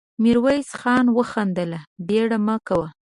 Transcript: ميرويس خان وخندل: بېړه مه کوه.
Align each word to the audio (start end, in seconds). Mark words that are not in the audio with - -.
ميرويس 0.23 0.69
خان 0.81 1.05
وخندل: 1.17 1.71
بېړه 2.07 2.37
مه 2.45 2.55
کوه. 2.67 2.87